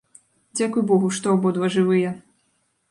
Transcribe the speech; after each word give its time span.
Дзякуй 0.59 0.83
богу, 0.93 1.11
што 1.21 1.37
абодва 1.37 1.71
жывыя. 1.77 2.17